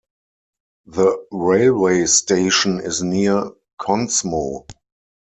[0.87, 4.65] The railway station is near Konsmo.